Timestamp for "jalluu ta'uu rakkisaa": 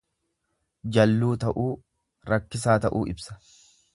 0.97-2.79